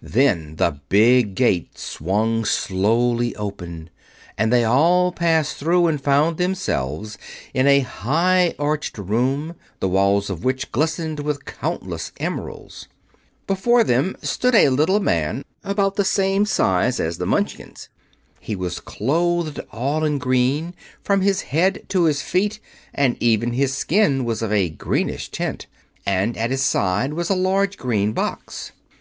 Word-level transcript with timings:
Then 0.00 0.54
the 0.58 0.80
big 0.88 1.34
gate 1.34 1.76
swung 1.76 2.44
slowly 2.44 3.34
open, 3.34 3.90
and 4.38 4.52
they 4.52 4.62
all 4.62 5.10
passed 5.10 5.56
through 5.56 5.88
and 5.88 6.00
found 6.00 6.36
themselves 6.36 7.18
in 7.52 7.66
a 7.66 7.80
high 7.80 8.54
arched 8.60 8.96
room, 8.96 9.56
the 9.80 9.88
walls 9.88 10.30
of 10.30 10.44
which 10.44 10.70
glistened 10.70 11.18
with 11.18 11.44
countless 11.44 12.12
emeralds. 12.20 12.86
Before 13.48 13.82
them 13.82 14.16
stood 14.22 14.54
a 14.54 14.68
little 14.68 15.00
man 15.00 15.44
about 15.64 15.96
the 15.96 16.04
same 16.04 16.46
size 16.46 17.00
as 17.00 17.18
the 17.18 17.26
Munchkins. 17.26 17.88
He 18.38 18.54
was 18.54 18.78
clothed 18.78 19.58
all 19.72 20.04
in 20.04 20.18
green, 20.18 20.74
from 21.02 21.22
his 21.22 21.40
head 21.40 21.84
to 21.88 22.04
his 22.04 22.22
feet, 22.22 22.60
and 22.94 23.16
even 23.18 23.52
his 23.52 23.76
skin 23.76 24.24
was 24.24 24.42
of 24.42 24.52
a 24.52 24.68
greenish 24.70 25.30
tint. 25.30 25.66
At 26.06 26.52
his 26.52 26.62
side 26.62 27.14
was 27.14 27.30
a 27.30 27.34
large 27.34 27.76
green 27.78 28.12
box. 28.12 28.70